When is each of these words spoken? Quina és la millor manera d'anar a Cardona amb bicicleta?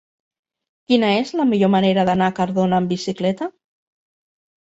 Quina 0.91 1.09
és 1.17 1.33
la 1.39 1.45
millor 1.49 1.71
manera 1.73 2.05
d'anar 2.07 2.29
a 2.33 2.35
Cardona 2.39 2.79
amb 2.79 2.93
bicicleta? 2.95 3.49